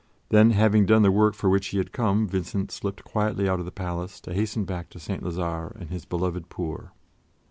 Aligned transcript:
Then, 0.29 0.49
having 0.49 0.87
done 0.87 1.03
the 1.03 1.11
work 1.11 1.35
for 1.35 1.47
which 1.47 1.67
he 1.67 1.77
had 1.77 1.91
come, 1.91 2.25
Vincent 2.27 2.71
slipped 2.71 3.03
quietly 3.03 3.47
out 3.47 3.59
of 3.59 3.65
the 3.65 3.71
palace 3.71 4.19
to 4.21 4.33
hasten 4.33 4.65
back 4.65 4.89
to 4.89 4.99
St. 4.99 5.21
Lazare 5.21 5.75
and 5.79 5.91
his 5.91 6.05
beloved 6.05 6.49
poor. 6.49 6.91